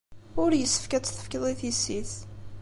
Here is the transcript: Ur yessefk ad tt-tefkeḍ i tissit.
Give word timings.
Ur 0.41 0.51
yessefk 0.55 0.91
ad 0.93 1.03
tt-tefkeḍ 1.03 1.43
i 1.51 1.53
tissit. 1.59 2.11